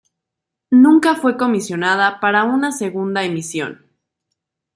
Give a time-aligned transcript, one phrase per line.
[0.71, 3.85] Nunca fue comisionada para una segunda emisión.